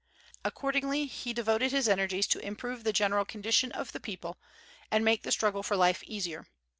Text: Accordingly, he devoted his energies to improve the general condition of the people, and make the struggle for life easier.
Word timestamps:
Accordingly, 0.43 1.05
he 1.05 1.31
devoted 1.31 1.71
his 1.71 1.87
energies 1.87 2.25
to 2.29 2.43
improve 2.43 2.83
the 2.83 2.91
general 2.91 3.23
condition 3.23 3.71
of 3.71 3.91
the 3.91 3.99
people, 3.99 4.39
and 4.89 5.05
make 5.05 5.21
the 5.21 5.31
struggle 5.31 5.61
for 5.61 5.77
life 5.77 6.01
easier. 6.07 6.47